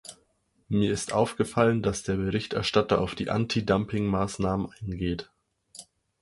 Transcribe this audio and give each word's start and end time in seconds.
Mir 0.67 0.91
ist 0.91 1.13
aufgefallen, 1.13 1.83
dass 1.83 2.01
der 2.01 2.15
Berichterstatter 2.15 2.99
auf 3.01 3.13
die 3.13 3.29
Antidumping-Maßnahmen 3.29 4.73
eingeht. 4.81 5.29